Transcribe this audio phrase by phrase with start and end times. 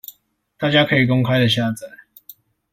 [0.57, 1.87] 大家可以公開的下載